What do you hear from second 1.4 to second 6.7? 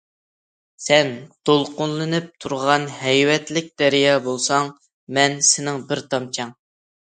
دولقۇنلىنىپ تۇرغان ھەيۋەتلىك دەريا بولساڭ، مەن سېنىڭ بىر تامچەڭ.